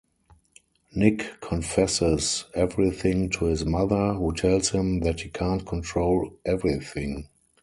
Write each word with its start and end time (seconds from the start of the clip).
Nick 0.95 1.39
confesses 1.41 2.45
everything 2.55 3.29
to 3.29 3.45
his 3.45 3.65
mother, 3.67 4.15
who 4.15 4.33
tells 4.33 4.69
him 4.69 5.01
that 5.01 5.19
he 5.19 5.29
can't 5.29 5.63
'control 5.63 6.35
everything'. 6.43 7.29